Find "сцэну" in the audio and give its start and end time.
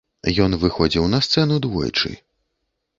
1.27-1.61